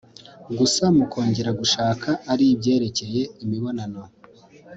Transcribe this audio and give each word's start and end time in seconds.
gusa 0.57 0.83
mu 0.95 1.03
kongera 1.11 1.51
gushaka 1.61 2.09
ari 2.31 2.45
ibyerekeye 2.53 3.21
imibonano 3.43 4.01